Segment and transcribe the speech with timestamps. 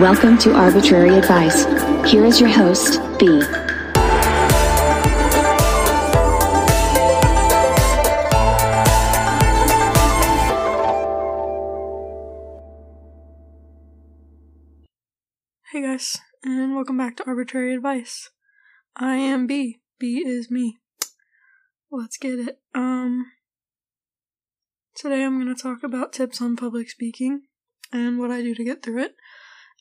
[0.00, 1.64] Welcome to Arbitrary Advice.
[2.08, 3.26] Here is your host, B.
[15.72, 18.30] Hey guys, and welcome back to Arbitrary Advice.
[18.94, 19.80] I am B.
[19.98, 20.78] B is me.
[21.90, 22.60] Let's get it.
[22.72, 23.32] Um
[24.94, 27.42] today I'm going to talk about tips on public speaking
[27.92, 29.16] and what I do to get through it.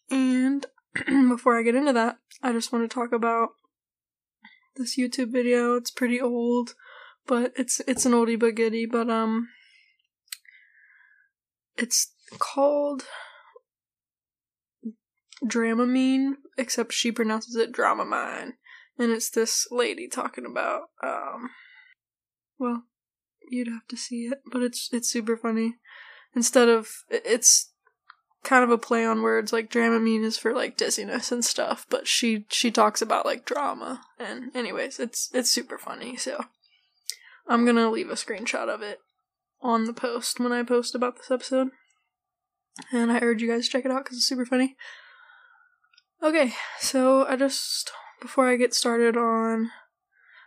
[0.09, 0.65] And
[1.29, 3.49] before I get into that, I just want to talk about
[4.75, 5.75] this YouTube video.
[5.75, 6.75] It's pretty old,
[7.25, 9.49] but it's it's an oldie but goodie, but um
[11.77, 13.03] it's called
[15.45, 18.53] Dramamine, except she pronounces it Dramamine.
[18.99, 21.51] And it's this lady talking about, um,
[22.57, 22.83] well,
[23.49, 25.75] you'd have to see it, but it's it's super funny.
[26.35, 27.71] Instead of it's
[28.47, 32.07] kind of a play on words, like Dramamine is for like dizziness and stuff, but
[32.07, 34.01] she she talks about like drama.
[34.17, 36.15] And anyways, it's it's super funny.
[36.15, 36.45] So
[37.47, 38.99] I'm gonna leave a screenshot of it
[39.61, 41.69] on the post when I post about this episode.
[42.91, 44.77] And I urge you guys to check it out because it's super funny.
[46.23, 49.71] Okay, so I just, before I get started on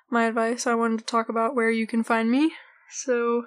[0.09, 2.53] my advice, I wanted to talk about where you can find me.
[2.91, 3.45] So,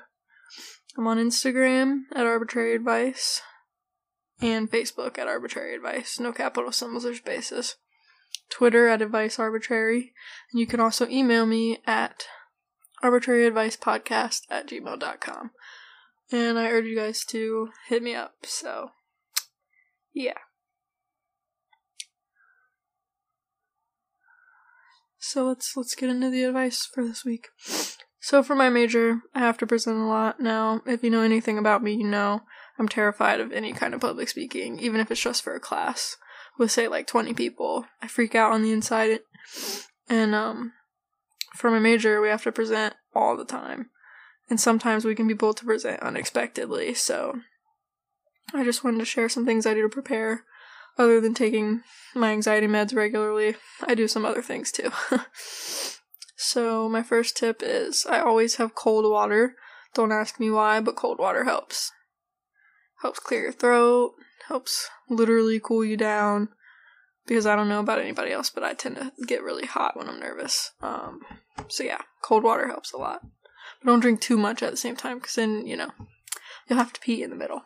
[0.98, 3.42] I'm on Instagram at Arbitrary Advice
[4.42, 6.20] and Facebook at Arbitrary Advice.
[6.20, 7.76] No capital symbols or spaces.
[8.50, 10.14] Twitter at Advice Arbitrary.
[10.52, 12.26] And you can also email me at
[13.04, 15.52] arbitraryadvicepodcast at gmail.com.
[16.32, 18.34] And I urge you guys to hit me up.
[18.44, 18.90] So,
[20.14, 20.34] yeah.
[25.20, 27.48] So let's let's get into the advice for this week.
[28.20, 30.40] So for my major, I have to present a lot.
[30.40, 32.42] Now, if you know anything about me, you know
[32.80, 36.18] I'm terrified of any kind of public speaking, even if it's just for a class
[36.58, 37.86] with say like 20 people.
[38.02, 39.20] I freak out on the inside.
[40.10, 40.74] And um
[41.56, 43.90] for my major, we have to present all the time.
[44.50, 46.94] And sometimes we can be bold to present unexpectedly.
[46.94, 47.42] So
[48.54, 50.44] I just wanted to share some things I do to prepare
[50.98, 51.82] other than taking
[52.14, 54.92] my anxiety meds regularly, I do some other things too.
[56.36, 59.56] so, my first tip is I always have cold water.
[59.94, 61.92] Don't ask me why, but cold water helps.
[63.04, 64.14] Helps clear your throat,
[64.48, 66.48] helps literally cool you down.
[67.28, 70.08] Because I don't know about anybody else, but I tend to get really hot when
[70.08, 70.72] I'm nervous.
[70.82, 71.20] Um,
[71.68, 73.22] so yeah, cold water helps a lot.
[73.82, 75.92] But don't drink too much at the same time, because then, you know,
[76.68, 77.64] you'll have to pee in the middle.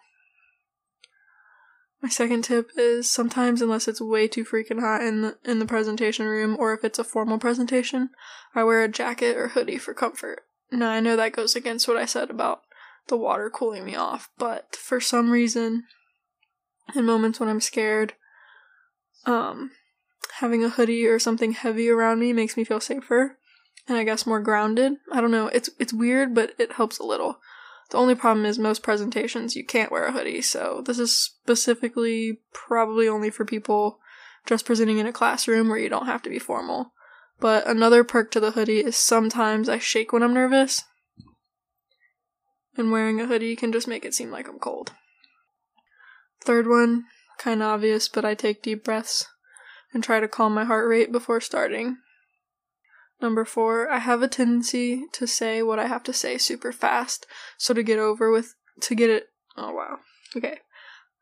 [2.01, 5.65] My second tip is sometimes unless it's way too freaking hot in the in the
[5.65, 8.09] presentation room or if it's a formal presentation,
[8.55, 10.41] I wear a jacket or hoodie for comfort.
[10.71, 12.61] Now I know that goes against what I said about
[13.07, 15.83] the water cooling me off, but for some reason
[16.95, 18.13] in moments when I'm scared,
[19.25, 19.71] um
[20.39, 23.37] having a hoodie or something heavy around me makes me feel safer
[23.87, 24.93] and I guess more grounded.
[25.11, 27.39] I don't know, it's it's weird, but it helps a little.
[27.89, 32.39] The only problem is most presentations you can't wear a hoodie, so this is specifically
[32.53, 33.99] probably only for people
[34.45, 36.91] just presenting in a classroom where you don't have to be formal.
[37.39, 40.83] But another perk to the hoodie is sometimes I shake when I'm nervous,
[42.77, 44.93] and wearing a hoodie can just make it seem like I'm cold.
[46.43, 47.05] Third one,
[47.37, 49.27] kind of obvious, but I take deep breaths
[49.93, 51.97] and try to calm my heart rate before starting.
[53.21, 57.25] Number four, I have a tendency to say what I have to say super fast.
[57.57, 59.99] So to get over with, to get it, oh wow.
[60.35, 60.59] Okay.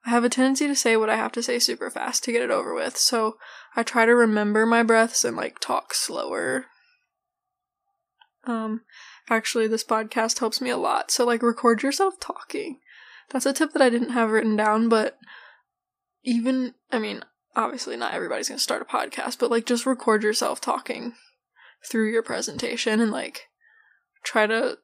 [0.05, 2.43] I have a tendency to say what I have to say super fast to get
[2.43, 2.97] it over with.
[2.97, 3.37] So
[3.75, 6.65] I try to remember my breaths and like talk slower.
[8.43, 8.81] Um,
[9.29, 11.11] actually, this podcast helps me a lot.
[11.11, 12.79] So like record yourself talking.
[13.31, 15.17] That's a tip that I didn't have written down, but
[16.23, 17.23] even, I mean,
[17.55, 21.13] obviously not everybody's gonna start a podcast, but like just record yourself talking
[21.83, 23.47] through your presentation and like
[24.23, 24.77] try to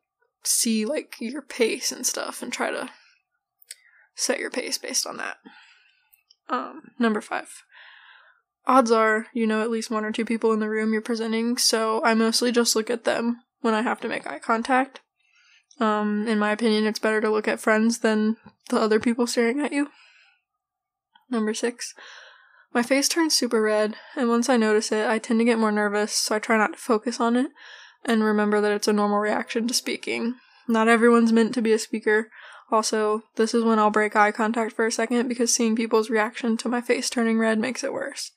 [0.44, 2.90] see like your pace and stuff and try to
[4.16, 5.38] set your pace based on that.
[6.50, 7.63] Um, number five.
[8.68, 11.57] Odds are you know at least one or two people in the room you're presenting,
[11.57, 15.02] so I mostly just look at them when I have to make eye contact.
[15.80, 18.38] Um, in my opinion, it's better to look at friends than
[18.69, 19.90] the other people staring at you.
[21.30, 21.94] Number six.
[22.74, 25.72] My face turns super red, and once I notice it, I tend to get more
[25.72, 27.52] nervous, so I try not to focus on it
[28.04, 30.36] and remember that it's a normal reaction to speaking.
[30.68, 32.30] Not everyone's meant to be a speaker.
[32.72, 36.58] Also, this is when I'll break eye contact for a second because seeing people's reaction
[36.58, 38.31] to my face turning red makes it worse.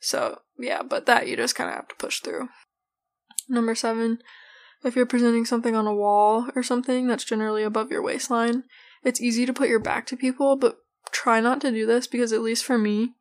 [0.00, 2.48] So, yeah, but that you just kind of have to push through.
[3.48, 4.18] Number seven,
[4.84, 8.64] if you're presenting something on a wall or something that's generally above your waistline,
[9.04, 10.78] it's easy to put your back to people, but
[11.10, 13.14] try not to do this because, at least for me,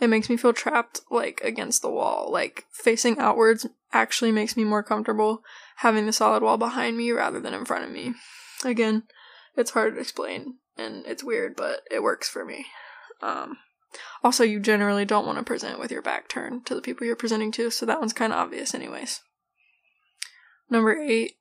[0.00, 2.30] it makes me feel trapped like against the wall.
[2.30, 5.42] Like facing outwards actually makes me more comfortable
[5.76, 8.14] having the solid wall behind me rather than in front of me.
[8.64, 9.04] Again,
[9.56, 12.66] it's hard to explain and it's weird, but it works for me.
[13.20, 13.58] Um,
[14.22, 17.16] also, you generally don't want to present with your back turned to the people you're
[17.16, 19.20] presenting to, so that one's kind of obvious, anyways.
[20.70, 21.32] Number eight.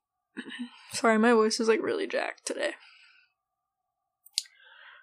[0.94, 2.71] Sorry, my voice is like really jacked today.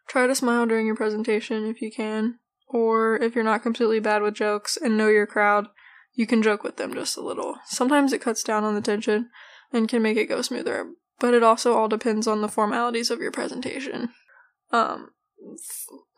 [0.09, 2.39] Try to smile during your presentation if you can,
[2.69, 5.69] or if you're not completely bad with jokes and know your crowd,
[6.15, 7.57] you can joke with them just a little.
[7.67, 9.31] Sometimes it cuts down on the tension
[9.73, 13.21] and can make it go smoother, but it also all depends on the formalities of
[13.21, 14.11] your presentation.
[14.71, 15.11] Um,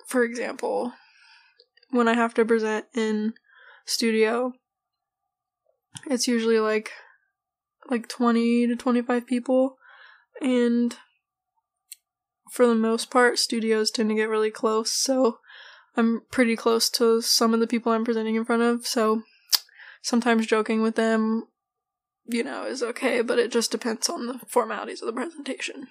[0.07, 0.93] for example,
[1.91, 3.35] when I have to present in
[3.85, 4.53] studio,
[6.07, 6.91] it's usually like
[7.91, 9.77] like 20 to 25 people.
[10.41, 10.97] And
[12.51, 15.39] for the most part studios tend to get really close so
[15.97, 19.23] i'm pretty close to some of the people i'm presenting in front of so
[20.01, 21.45] sometimes joking with them
[22.27, 25.89] you know is okay but it just depends on the formalities of the presentation.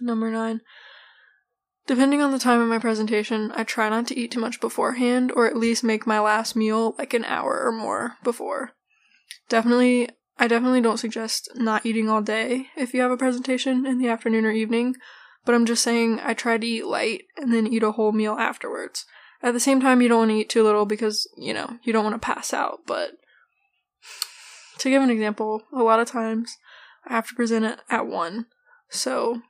[0.00, 0.60] Number 9
[1.84, 5.32] Depending on the time of my presentation, I try not to eat too much beforehand,
[5.34, 8.70] or at least make my last meal like an hour or more before.
[9.48, 10.08] Definitely,
[10.38, 14.08] I definitely don't suggest not eating all day if you have a presentation in the
[14.08, 14.96] afternoon or evening,
[15.44, 18.34] but I'm just saying I try to eat light and then eat a whole meal
[18.34, 19.04] afterwards.
[19.42, 21.92] At the same time, you don't want to eat too little because, you know, you
[21.92, 23.12] don't want to pass out, but
[24.78, 26.56] to give an example, a lot of times
[27.06, 28.46] I have to present it at 1,
[28.88, 29.42] so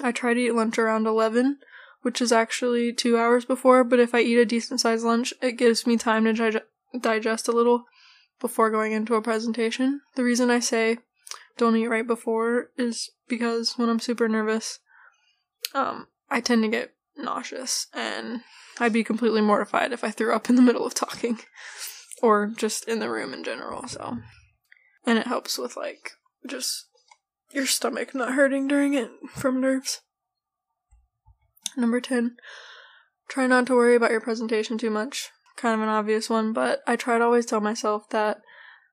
[0.00, 1.58] I try to eat lunch around 11,
[2.02, 5.52] which is actually two hours before, but if I eat a decent sized lunch, it
[5.52, 6.62] gives me time to dig-
[6.98, 7.84] digest a little
[8.40, 10.00] before going into a presentation.
[10.16, 10.98] The reason I say
[11.56, 14.80] don't eat right before is because when I'm super nervous,
[15.74, 18.40] um, I tend to get nauseous, and
[18.78, 21.38] I'd be completely mortified if I threw up in the middle of talking,
[22.22, 24.18] or just in the room in general, so.
[25.06, 26.12] And it helps with, like,
[26.46, 26.86] just
[27.52, 30.00] your stomach not hurting during it from nerves.
[31.76, 32.36] Number 10.
[33.28, 35.30] Try not to worry about your presentation too much.
[35.60, 38.40] Kind of an obvious one, but I try to always tell myself that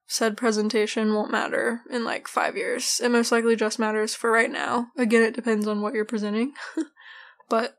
[0.06, 3.00] said presentation won't matter in like five years.
[3.02, 4.88] It most likely just matters for right now.
[4.96, 6.52] Again, it depends on what you're presenting.
[7.48, 7.78] but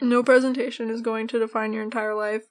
[0.00, 2.44] no presentation is going to define your entire life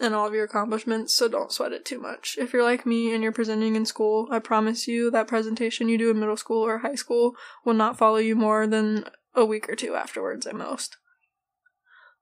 [0.00, 2.36] and all of your accomplishments, so don't sweat it too much.
[2.38, 5.98] If you're like me and you're presenting in school, I promise you that presentation you
[5.98, 7.34] do in middle school or high school
[7.66, 9.04] will not follow you more than
[9.34, 10.96] a week or two afterwards at most.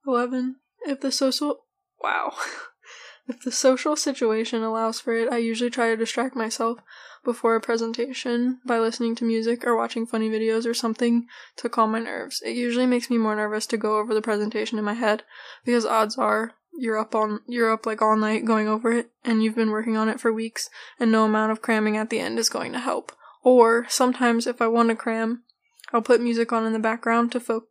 [0.06, 0.56] 11.
[0.86, 1.63] If the social.
[2.04, 2.34] Wow.
[3.28, 6.80] if the social situation allows for it, I usually try to distract myself
[7.24, 11.92] before a presentation by listening to music or watching funny videos or something to calm
[11.92, 12.42] my nerves.
[12.44, 15.22] It usually makes me more nervous to go over the presentation in my head
[15.64, 19.42] because odds are you're up on you're up like all night going over it and
[19.42, 20.68] you've been working on it for weeks
[21.00, 23.12] and no amount of cramming at the end is going to help.
[23.42, 25.44] Or sometimes if I want to cram,
[25.90, 27.68] I'll put music on in the background to fo-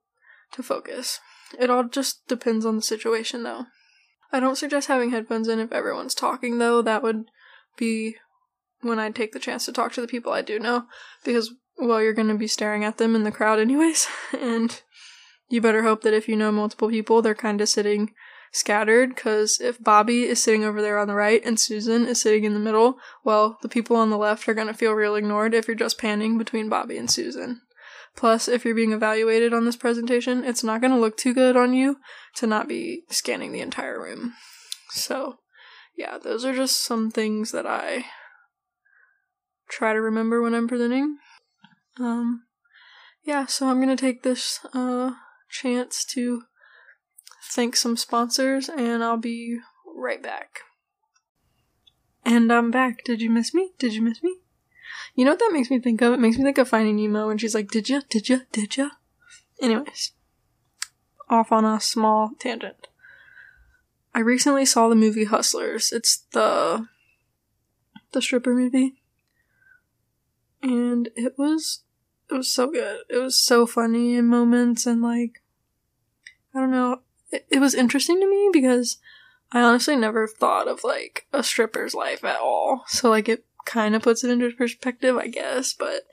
[0.53, 1.19] to focus.
[1.59, 3.67] It all just depends on the situation though.
[4.33, 6.81] I don't suggest having headphones in if everyone's talking though.
[6.81, 7.25] That would
[7.77, 8.17] be
[8.81, 10.85] when I take the chance to talk to the people I do know
[11.23, 14.07] because well you're going to be staring at them in the crowd anyways
[14.39, 14.81] and
[15.49, 18.13] you better hope that if you know multiple people they're kind of sitting
[18.53, 22.43] scattered because if Bobby is sitting over there on the right and Susan is sitting
[22.43, 25.53] in the middle, well, the people on the left are going to feel real ignored
[25.53, 27.61] if you're just panning between Bobby and Susan.
[28.15, 31.57] Plus, if you're being evaluated on this presentation, it's not going to look too good
[31.57, 31.97] on you
[32.35, 34.33] to not be scanning the entire room.
[34.89, 35.39] So,
[35.97, 38.05] yeah, those are just some things that I
[39.67, 41.17] try to remember when I'm presenting.
[41.99, 42.43] Um,
[43.23, 45.11] yeah, so I'm going to take this uh,
[45.49, 46.43] chance to
[47.51, 49.59] thank some sponsors, and I'll be
[49.95, 50.59] right back.
[52.25, 53.03] And I'm back.
[53.03, 53.71] Did you miss me?
[53.79, 54.42] Did you miss me?
[55.15, 56.13] You know what that makes me think of?
[56.13, 58.01] It makes me think of Finding Nemo when she's like, Did ya?
[58.09, 58.39] Did ya?
[58.51, 58.89] Did ya?
[59.61, 60.11] Anyways,
[61.29, 62.87] off on a small tangent.
[64.15, 65.91] I recently saw the movie Hustlers.
[65.91, 66.87] It's the
[68.11, 69.01] the stripper movie.
[70.61, 71.81] And it was
[72.29, 73.01] it was so good.
[73.09, 75.41] It was so funny in moments and like
[76.53, 78.97] I don't know, it, it was interesting to me because
[79.51, 82.83] I honestly never thought of like a stripper's life at all.
[82.87, 86.03] So like it kind of puts it into perspective, I guess, but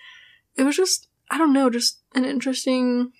[0.57, 3.13] it was just I don't know, just an interesting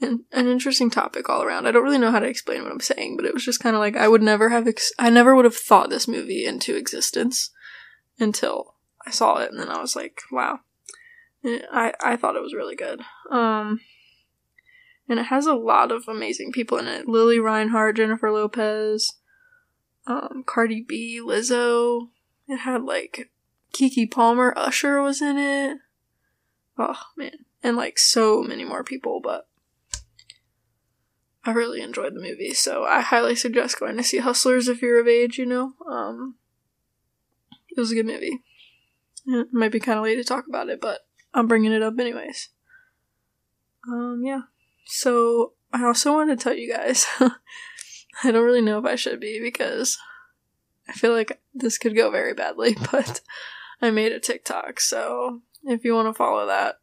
[0.00, 1.66] an, an interesting topic all around.
[1.66, 3.76] I don't really know how to explain what I'm saying, but it was just kind
[3.76, 6.76] of like I would never have ex- I never would have thought this movie into
[6.76, 7.50] existence
[8.18, 8.74] until
[9.06, 10.60] I saw it and then I was like, wow.
[11.44, 13.00] I I thought it was really good.
[13.30, 13.80] Um
[15.08, 17.06] and it has a lot of amazing people in it.
[17.06, 19.12] Lili Reinhart, Jennifer Lopez,
[20.06, 22.08] um, Cardi B, Lizzo.
[22.48, 23.30] It had like
[23.72, 25.78] Keke Palmer, Usher was in it.
[26.78, 29.46] Oh man, and like so many more people, but
[31.44, 35.00] I really enjoyed the movie, so I highly suggest going to see Hustlers if you're
[35.00, 35.74] of age, you know.
[35.88, 36.36] Um,
[37.70, 38.40] it was a good movie.
[39.26, 41.00] It might be kind of late to talk about it, but
[41.34, 42.48] I'm bringing it up anyways.
[43.86, 44.42] Um, yeah.
[44.86, 49.20] So, I also want to tell you guys I don't really know if I should
[49.20, 49.98] be because
[50.88, 53.20] I feel like this could go very badly, but
[53.80, 56.80] I made a TikTok, so if you want to follow that,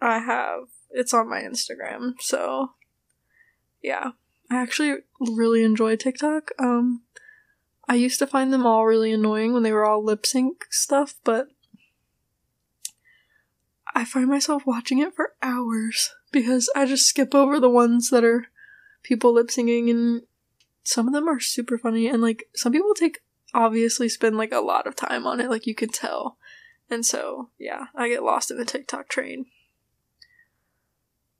[0.00, 2.14] I have it's on my Instagram.
[2.20, 2.72] So,
[3.82, 4.12] yeah.
[4.50, 6.50] I actually really enjoy TikTok.
[6.58, 7.02] Um
[7.88, 11.14] I used to find them all really annoying when they were all lip sync stuff,
[11.24, 11.48] but
[13.94, 18.24] I find myself watching it for hours because I just skip over the ones that
[18.24, 18.46] are
[19.02, 20.22] people lip syncing and
[20.84, 23.20] some of them are super funny and like some people take
[23.54, 26.36] obviously spend like a lot of time on it like you could tell.
[26.88, 29.46] And so, yeah, I get lost in the TikTok train.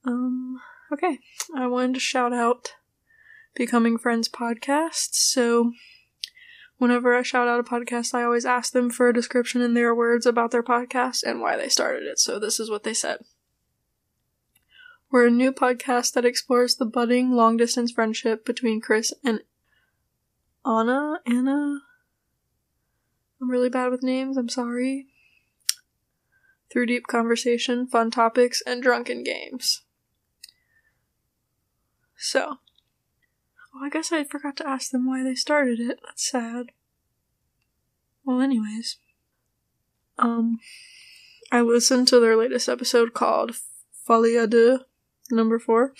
[0.04, 0.60] Um
[0.92, 1.18] okay,
[1.56, 2.74] I wanted to shout out
[3.54, 5.10] Becoming Friends podcast.
[5.12, 5.72] So
[6.78, 9.94] whenever I shout out a podcast, I always ask them for a description in their
[9.94, 12.18] words about their podcast and why they started it.
[12.18, 13.18] So this is what they said.
[15.10, 19.40] We're a new podcast that explores the budding long distance friendship between Chris and
[20.64, 21.20] Anna.
[21.26, 21.80] Anna?
[23.40, 25.06] I'm really bad with names, I'm sorry.
[26.70, 29.82] Through deep conversation, fun topics, and drunken games.
[32.16, 32.58] So,
[33.74, 36.00] Oh, I guess I forgot to ask them why they started it.
[36.04, 36.72] That's sad.
[38.24, 38.98] Well, anyways.
[40.18, 40.58] Um,
[41.52, 43.56] I listened to their latest episode called
[44.06, 44.84] Folie de
[45.30, 45.94] number four.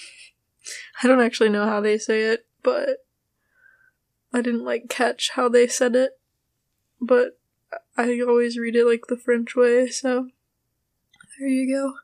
[1.02, 3.06] I don't actually know how they say it, but
[4.32, 6.19] I didn't like catch how they said it.
[7.00, 7.38] But
[7.96, 10.28] I always read it like the French way, so
[11.38, 11.94] there you go.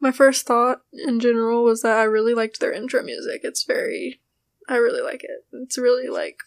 [0.00, 3.40] My first thought in general was that I really liked their intro music.
[3.44, 4.20] It's very
[4.68, 5.44] I really like it.
[5.52, 6.38] It's really like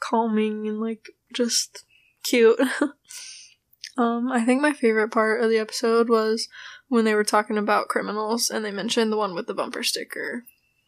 [0.00, 1.84] calming and like just
[2.22, 2.58] cute.
[3.96, 6.48] um, I think my favorite part of the episode was
[6.88, 10.44] when they were talking about criminals and they mentioned the one with the bumper sticker.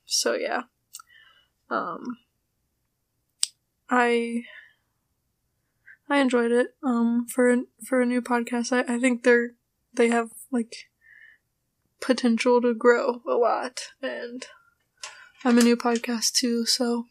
[0.06, 0.62] So yeah.
[1.70, 2.18] Um
[3.88, 4.44] I
[6.08, 6.75] I enjoyed it.
[6.82, 9.52] Um for for a new podcast, I, I think they're
[9.92, 10.90] they have like
[12.00, 14.46] potential to grow a lot and
[15.46, 17.04] I'm a new podcast too, so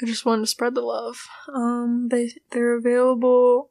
[0.00, 1.26] I just wanted to spread the love.
[1.52, 3.70] Um, they they're available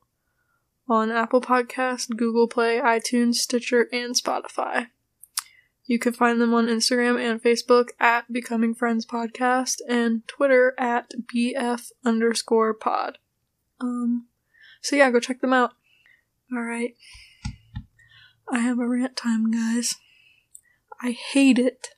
[0.88, 4.88] on Apple Podcast, Google Play, iTunes, Stitcher, and Spotify.
[5.86, 11.12] You can find them on Instagram and Facebook at Becoming Friends Podcast and Twitter at
[11.34, 13.18] BF underscore pod.
[13.82, 14.28] Um,
[14.82, 15.74] so yeah, go check them out.
[16.56, 16.96] Alright.
[18.52, 19.96] I have a rant time, guys.
[21.02, 21.90] I hate it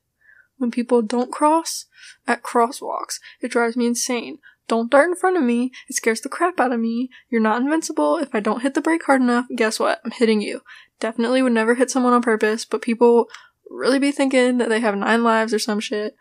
[0.57, 1.85] when people don't cross
[2.27, 3.19] at crosswalks.
[3.41, 4.37] It drives me insane.
[4.67, 5.71] Don't dart in front of me.
[5.89, 7.09] It scares the crap out of me.
[7.29, 8.17] You're not invincible.
[8.17, 9.99] If I don't hit the brake hard enough, guess what?
[10.05, 10.61] I'm hitting you.
[10.99, 13.27] Definitely would never hit someone on purpose, but people
[13.69, 16.15] really be thinking that they have nine lives or some shit.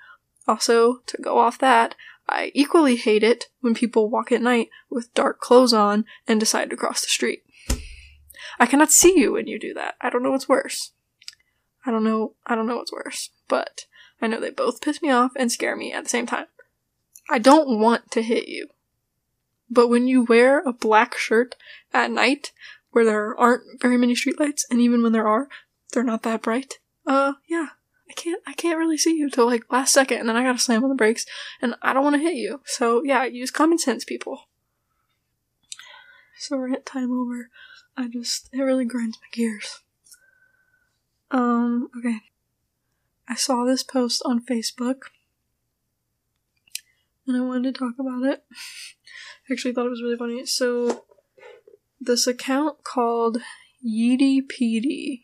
[0.48, 1.94] Also, to go off that,
[2.32, 6.70] I equally hate it when people walk at night with dark clothes on and decide
[6.70, 7.44] to cross the street.
[8.58, 9.96] I cannot see you when you do that.
[10.00, 10.92] I don't know what's worse.
[11.84, 13.86] I don't know, I don't know what's worse, but
[14.20, 16.46] I know they both piss me off and scare me at the same time.
[17.28, 18.68] I don't want to hit you.
[19.68, 21.54] But when you wear a black shirt
[21.92, 22.52] at night
[22.92, 25.48] where there aren't very many streetlights, and even when there are,
[25.92, 26.78] they're not that bright.
[27.06, 27.68] Uh, yeah.
[28.12, 30.58] I can't, I can't really see you till like last second, and then I gotta
[30.58, 31.24] slam on the brakes,
[31.62, 32.60] and I don't want to hit you.
[32.66, 34.48] So yeah, use common sense, people.
[36.38, 37.48] So rant time over.
[37.96, 39.80] I just, it really grinds my gears.
[41.30, 42.18] Um, okay.
[43.26, 45.04] I saw this post on Facebook
[47.26, 48.44] and I wanted to talk about it.
[49.48, 50.44] I actually thought it was really funny.
[50.44, 51.04] So,
[51.98, 53.38] this account called
[53.86, 55.22] Yeety Peedy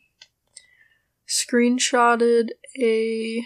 [1.29, 2.49] screenshotted
[2.81, 3.45] a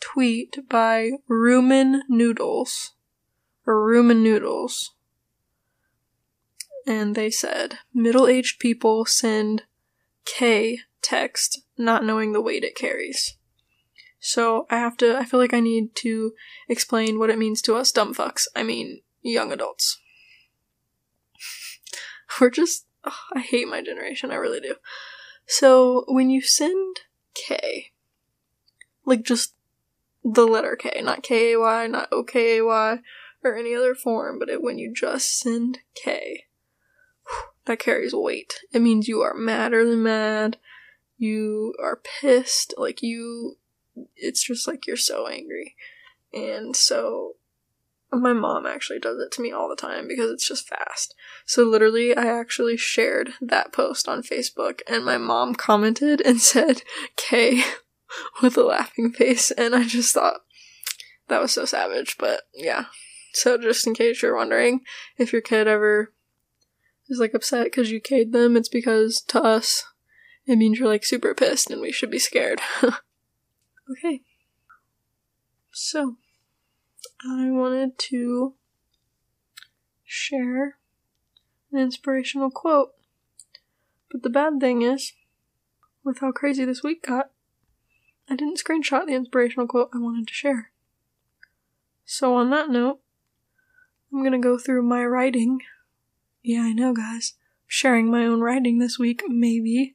[0.00, 2.92] tweet by Rumen Noodles
[3.66, 4.94] or Rumen Noodles.
[6.86, 9.62] And they said, middle aged people send
[10.24, 13.36] K text not knowing the weight it carries.
[14.18, 16.32] So I have to, I feel like I need to
[16.68, 18.46] explain what it means to us dumb fucks.
[18.54, 20.00] I mean, young adults.
[22.40, 24.76] We're just, oh, I hate my generation, I really do.
[25.46, 27.00] So when you send
[27.34, 27.92] K,
[29.04, 29.54] like just
[30.24, 32.98] the letter K, not K A Y, not O K A Y,
[33.42, 36.44] or any other form, but it, when you just send K,
[37.66, 38.60] that carries weight.
[38.72, 40.58] It means you are madder than mad.
[41.18, 42.74] You are pissed.
[42.76, 43.56] Like you,
[44.16, 45.76] it's just like you're so angry.
[46.32, 47.36] And so
[48.20, 51.14] my mom actually does it to me all the time because it's just fast.
[51.46, 56.82] So literally, I actually shared that post on Facebook and my mom commented and said
[57.16, 57.62] K
[58.42, 59.50] with a laughing face.
[59.50, 60.40] And I just thought
[61.28, 62.16] that was so savage.
[62.18, 62.86] But yeah.
[63.32, 64.80] So just in case you're wondering
[65.16, 66.12] if your kid ever
[67.08, 69.84] is like upset because you K'd them, it's because to us,
[70.46, 72.60] it means you're like super pissed and we should be scared.
[72.82, 74.20] okay.
[75.70, 76.16] So,
[77.24, 78.54] I wanted to
[80.04, 80.76] share
[81.70, 82.92] an inspirational quote.
[84.10, 85.12] But the bad thing is,
[86.04, 87.30] with how crazy this week got,
[88.28, 90.70] I didn't screenshot the inspirational quote I wanted to share.
[92.04, 93.00] So, on that note,
[94.12, 95.60] I'm gonna go through my writing.
[96.42, 97.34] Yeah, I know, guys.
[97.66, 99.94] sharing my own writing this week, maybe.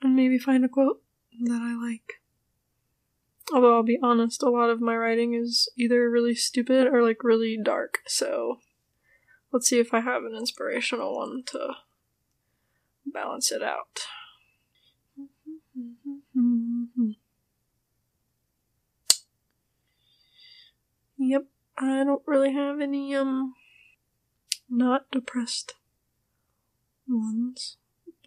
[0.00, 1.02] And maybe find a quote
[1.40, 2.21] that I like.
[3.52, 7.22] Although I'll be honest, a lot of my writing is either really stupid or like
[7.22, 8.60] really dark, so
[9.52, 11.74] let's see if I have an inspirational one to
[13.04, 14.00] balance it out.
[21.18, 21.44] Yep,
[21.76, 23.54] I don't really have any, um,
[24.68, 25.74] not depressed
[27.06, 27.76] ones,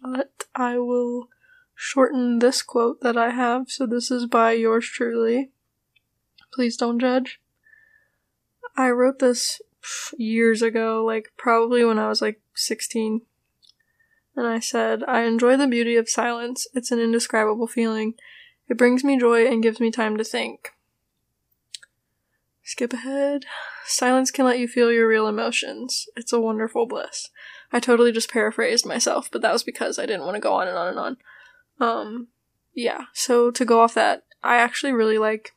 [0.00, 1.28] but I will
[1.76, 3.70] shorten this quote that I have.
[3.70, 5.52] So this is by yours truly.
[6.52, 7.40] Please don't judge.
[8.76, 9.60] I wrote this
[10.18, 13.20] years ago, like probably when I was like 16.
[14.34, 16.66] And I said, I enjoy the beauty of silence.
[16.74, 18.14] It's an indescribable feeling.
[18.68, 20.72] It brings me joy and gives me time to think.
[22.62, 23.44] Skip ahead.
[23.84, 26.06] Silence can let you feel your real emotions.
[26.16, 27.30] It's a wonderful bliss.
[27.72, 30.66] I totally just paraphrased myself, but that was because I didn't want to go on
[30.66, 31.16] and on and on.
[31.80, 32.28] Um,
[32.74, 35.54] yeah, so to go off that, I actually really like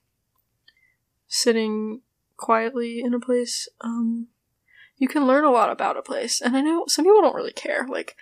[1.27, 2.01] sitting
[2.37, 3.67] quietly in a place.
[3.81, 4.27] Um,
[4.97, 7.53] you can learn a lot about a place, and I know some people don't really
[7.53, 7.85] care.
[7.87, 8.15] Like,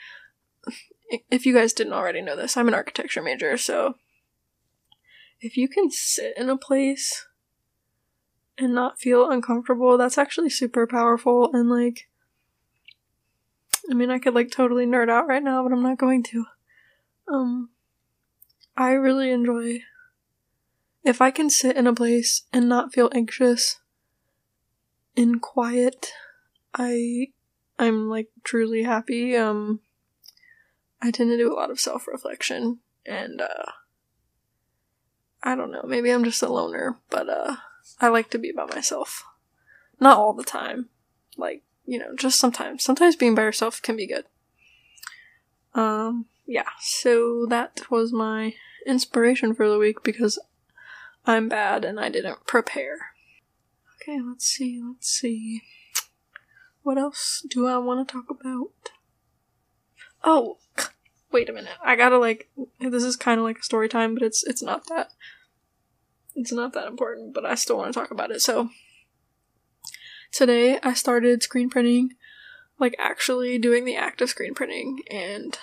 [1.29, 3.95] if you guys didn't already know this, I'm an architecture major, so
[5.39, 7.25] if you can sit in a place
[8.57, 12.09] and not feel uncomfortable, that's actually super powerful and like
[13.89, 16.45] I mean I could like totally nerd out right now, but I'm not going to.
[17.27, 17.69] Um
[18.77, 19.81] I really enjoy
[21.03, 23.79] if I can sit in a place and not feel anxious
[25.15, 26.11] in quiet,
[26.75, 27.27] I
[27.79, 29.35] I'm like truly happy.
[29.35, 29.79] Um
[31.01, 33.71] I tend to do a lot of self-reflection and uh
[35.41, 37.55] I don't know, maybe I'm just a loner, but uh
[37.99, 39.23] I like to be by myself.
[39.99, 40.89] Not all the time.
[41.35, 42.83] Like, you know, just sometimes.
[42.83, 44.25] Sometimes being by yourself can be good.
[45.73, 48.53] Um yeah, so that was my
[48.85, 50.39] inspiration for the week because
[51.25, 53.11] I'm bad and I didn't prepare.
[53.95, 55.61] Okay, let's see, let's see.
[56.83, 58.91] What else do I want to talk about?
[60.23, 60.57] Oh,
[61.33, 61.75] wait a minute.
[61.83, 64.87] I gotta like this is kind of like a story time, but it's it's not
[64.87, 65.09] that
[66.33, 68.41] it's not that important, but I still want to talk about it.
[68.41, 68.69] So
[70.31, 72.13] today I started screen printing,
[72.79, 75.57] like actually doing the act of screen printing and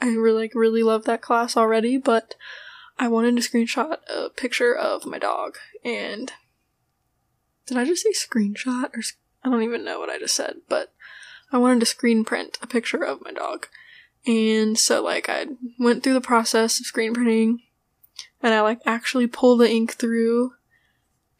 [0.00, 2.34] I really like really love that class already, but
[2.98, 6.32] I wanted to screenshot a picture of my dog and
[7.66, 9.02] did I just say screenshot or
[9.42, 10.92] I don't even know what I just said, but
[11.52, 13.66] I wanted to screen print a picture of my dog.
[14.26, 15.46] And so like I
[15.78, 17.62] went through the process of screen printing
[18.42, 20.52] and I like actually pulled the ink through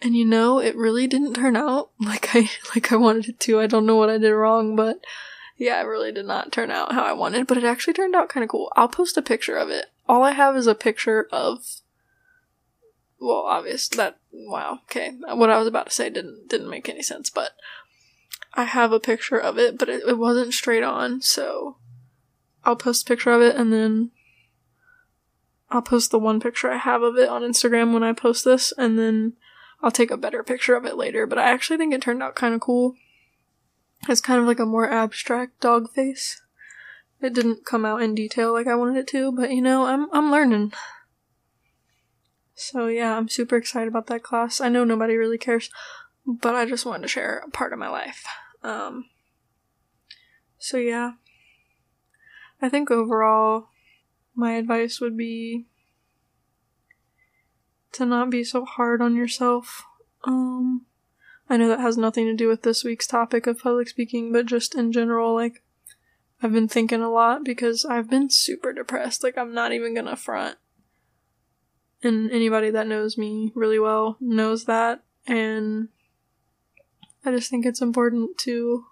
[0.02, 3.60] and you know, it really didn't turn out like I like I wanted it to.
[3.60, 5.00] I don't know what I did wrong, but
[5.60, 8.30] yeah, it really did not turn out how I wanted, but it actually turned out
[8.30, 8.72] kind of cool.
[8.76, 9.86] I'll post a picture of it.
[10.08, 11.82] All I have is a picture of
[13.20, 15.12] well, obvious that wow, okay.
[15.28, 17.50] What I was about to say didn't didn't make any sense, but
[18.54, 21.76] I have a picture of it, but it, it wasn't straight on, so
[22.64, 24.12] I'll post a picture of it and then
[25.70, 28.72] I'll post the one picture I have of it on Instagram when I post this,
[28.78, 29.34] and then
[29.82, 31.26] I'll take a better picture of it later.
[31.26, 32.94] But I actually think it turned out kind of cool.
[34.08, 36.40] It's kind of like a more abstract dog face.
[37.20, 40.08] It didn't come out in detail like I wanted it to, but you know, I'm
[40.12, 40.72] I'm learning.
[42.54, 44.60] So yeah, I'm super excited about that class.
[44.60, 45.70] I know nobody really cares,
[46.26, 48.24] but I just wanted to share a part of my life.
[48.62, 49.06] Um
[50.58, 51.12] so yeah.
[52.62, 53.68] I think overall
[54.34, 55.66] my advice would be
[57.92, 59.84] to not be so hard on yourself.
[60.24, 60.86] Um,
[61.50, 64.46] I know that has nothing to do with this week's topic of public speaking, but
[64.46, 65.64] just in general, like,
[66.40, 69.24] I've been thinking a lot because I've been super depressed.
[69.24, 70.58] Like, I'm not even gonna front.
[72.04, 75.02] And anybody that knows me really well knows that.
[75.26, 75.88] And
[77.24, 78.84] I just think it's important to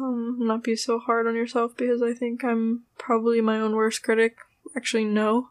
[0.00, 4.02] um, not be so hard on yourself because I think I'm probably my own worst
[4.02, 4.36] critic.
[4.76, 5.50] Actually, no,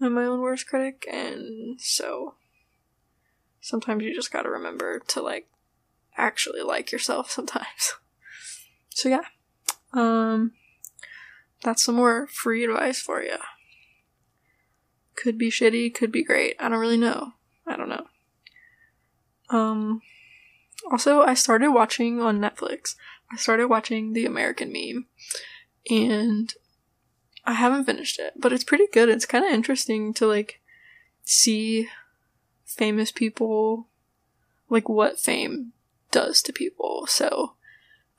[0.00, 2.34] I'm my own worst critic, and so
[3.60, 5.48] sometimes you just gotta remember to like
[6.16, 7.94] actually like yourself sometimes.
[8.90, 9.24] so yeah,
[9.92, 10.52] um,
[11.62, 13.36] that's some more free advice for you.
[15.16, 16.54] Could be shitty, could be great.
[16.60, 17.32] I don't really know.
[17.66, 18.06] I don't know.
[19.50, 20.00] Um,
[20.90, 22.94] also, I started watching on Netflix.
[23.32, 25.06] I started watching The American Meme,
[25.90, 26.52] and
[27.44, 29.08] I haven't finished it, but it's pretty good.
[29.08, 30.60] It's kind of interesting to like
[31.24, 31.88] see
[32.68, 33.88] famous people,
[34.68, 35.72] like what fame
[36.10, 37.06] does to people.
[37.08, 37.54] So,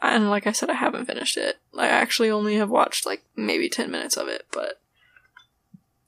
[0.01, 1.59] and like I said, I haven't finished it.
[1.77, 4.81] I actually only have watched like maybe 10 minutes of it, but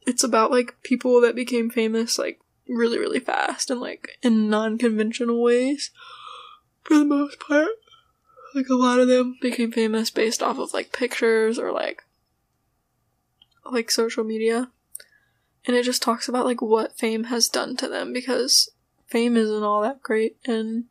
[0.05, 4.77] it's about like people that became famous like really, really fast and like in non
[4.77, 5.91] conventional ways
[6.83, 7.69] for the most part.
[8.55, 12.03] Like a lot of them became famous based off of like pictures or like
[13.71, 14.71] like social media.
[15.65, 18.69] And it just talks about like what fame has done to them because
[19.07, 20.85] fame isn't all that great and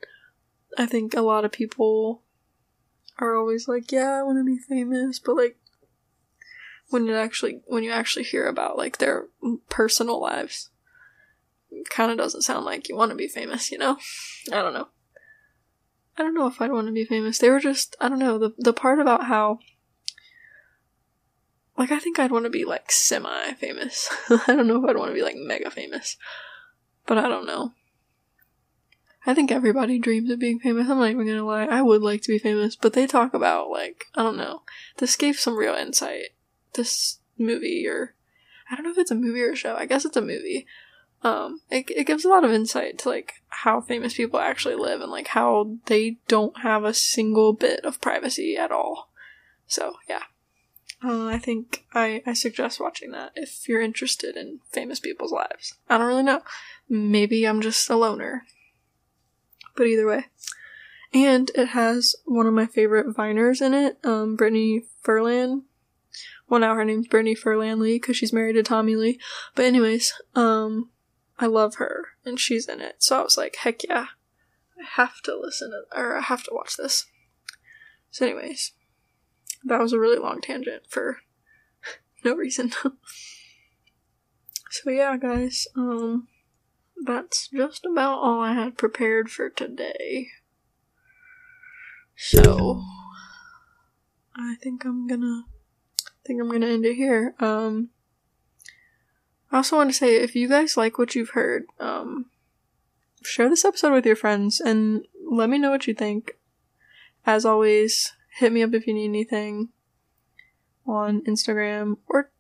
[0.79, 2.23] I think a lot of people
[3.19, 5.57] are always like, yeah, I want to be famous, but like
[6.89, 9.27] when it actually when you actually hear about like their
[9.69, 10.71] personal lives,
[11.89, 13.99] kind of doesn't sound like you want to be famous, you know?
[14.53, 14.89] I don't know.
[16.17, 17.39] I don't know if I'd want to be famous.
[17.39, 19.59] They were just I don't know, the the part about how
[21.81, 24.11] like I think I'd want to be like semi famous.
[24.31, 26.19] I don't know if I'd want to be like mega famous.
[27.07, 27.73] But I don't know.
[29.27, 30.91] I think everybody dreams of being famous.
[30.91, 31.65] I'm not even gonna lie.
[31.65, 34.61] I would like to be famous, but they talk about like I don't know.
[34.99, 36.35] This gave some real insight.
[36.75, 38.15] This movie or
[38.71, 39.75] I don't know if it's a movie or a show.
[39.75, 40.67] I guess it's a movie
[41.23, 45.03] um it, it gives a lot of insight to like how famous people actually live
[45.03, 49.11] and like how they don't have a single bit of privacy at all
[49.67, 50.23] so yeah
[51.03, 55.75] uh, i think I, I suggest watching that if you're interested in famous people's lives.
[55.89, 56.43] I don't really know.
[56.89, 58.45] Maybe i'm just a loner.
[59.77, 60.27] But either way.
[61.13, 65.63] And it has one of my favorite viners in it um brittany furlan.
[66.49, 69.19] Well now her name's brittany furlan lee because she's married to tommy lee.
[69.55, 70.91] But anyways um
[71.41, 72.97] I love her and she's in it.
[72.99, 74.07] So I was like, heck yeah.
[74.79, 77.07] I have to listen to, or I have to watch this.
[78.11, 78.73] So anyways,
[79.65, 81.19] that was a really long tangent for
[82.25, 82.71] no reason.
[84.71, 86.29] so yeah, guys, um
[87.05, 90.29] that's just about all I had prepared for today.
[92.17, 92.83] So
[94.37, 95.45] I think I'm gonna
[96.07, 97.35] I think I'm gonna end it here.
[97.41, 97.91] Um
[99.53, 102.27] I also want to say if you guys like what you've heard, um,
[103.23, 106.37] share this episode with your friends and let me know what you think.
[107.27, 109.69] As always, hit me up if you need anything
[110.87, 112.31] on Instagram or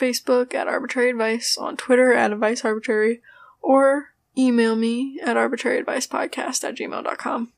[0.00, 3.20] Facebook at Arbitrary Advice, on Twitter at Advice Arbitrary,
[3.60, 7.52] or email me at arbitraryadvicepodcast at gmail.com.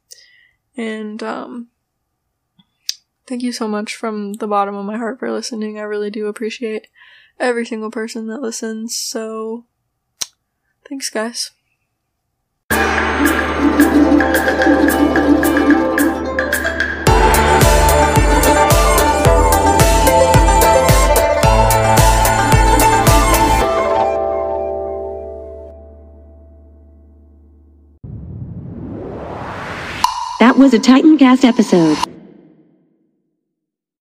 [0.76, 1.68] And, um,
[3.26, 5.78] thank you so much from the bottom of my heart for listening.
[5.78, 6.88] I really do appreciate
[7.38, 8.96] every single person that listens.
[8.96, 9.66] So,
[10.88, 11.52] thanks, guys.
[30.54, 32.13] That was a Titan Cast episode.